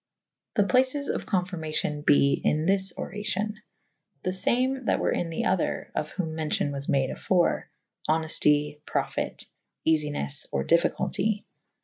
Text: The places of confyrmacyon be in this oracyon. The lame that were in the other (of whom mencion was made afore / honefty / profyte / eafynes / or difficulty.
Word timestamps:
The 0.55 0.63
places 0.63 1.09
of 1.09 1.27
confyrmacyon 1.27 2.03
be 2.03 2.41
in 2.43 2.65
this 2.65 2.91
oracyon. 2.93 3.53
The 4.23 4.35
lame 4.47 4.85
that 4.85 4.99
were 4.99 5.11
in 5.11 5.29
the 5.29 5.45
other 5.45 5.91
(of 5.93 6.09
whom 6.13 6.35
mencion 6.35 6.73
was 6.73 6.89
made 6.89 7.11
afore 7.11 7.69
/ 7.87 8.09
honefty 8.09 8.81
/ 8.83 8.85
profyte 8.91 9.45
/ 9.67 9.87
eafynes 9.87 10.47
/ 10.49 10.51
or 10.51 10.63
difficulty. 10.63 11.45